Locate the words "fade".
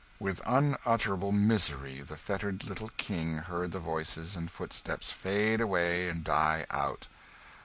5.11-5.61